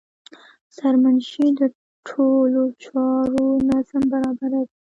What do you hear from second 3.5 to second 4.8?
نظم برابروي.